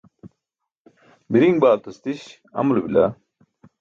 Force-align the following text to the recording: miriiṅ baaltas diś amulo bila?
miriiṅ 1.31 1.57
baaltas 1.61 1.97
diś 2.03 2.23
amulo 2.57 2.79
bila? 2.85 3.05